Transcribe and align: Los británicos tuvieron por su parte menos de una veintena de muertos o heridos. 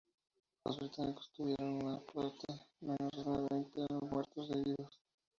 Los 0.65 0.79
británicos 0.79 1.29
tuvieron 1.31 1.77
por 1.77 1.99
su 1.99 2.11
parte 2.15 2.65
menos 2.79 3.11
de 3.13 3.21
una 3.23 3.47
veintena 3.47 3.87
de 3.87 4.07
muertos 4.09 4.49
o 4.49 4.51
heridos. 4.57 4.99